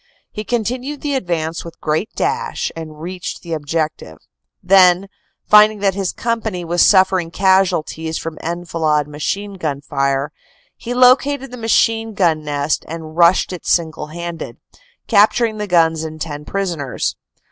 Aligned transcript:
He 0.31 0.43
continued 0.43 1.01
the 1.01 1.13
advance 1.13 1.63
with 1.63 1.79
great 1.79 2.09
dash 2.15 2.71
and 2.75 2.99
reached 3.01 3.43
the 3.43 3.53
objec 3.53 3.97
tive. 3.97 4.17
Then, 4.63 5.07
finding 5.43 5.77
that 5.81 5.93
his 5.93 6.11
company 6.11 6.65
was 6.65 6.83
suffering 6.83 7.29
casualties 7.29 8.17
from 8.17 8.39
enfilade 8.41 9.07
machine 9.07 9.57
gun 9.59 9.79
fire, 9.81 10.31
he 10.75 10.95
located 10.95 11.51
the 11.51 11.57
machine 11.57 12.15
gun 12.15 12.43
nest 12.43 12.83
and 12.87 13.15
rushed 13.15 13.53
it 13.53 13.67
single 13.67 14.07
handed, 14.07 14.57
capturing 15.05 15.59
the 15.59 15.67
guns 15.67 16.01
and 16.03 16.19
10 16.19 16.45
prisoners. 16.45 17.15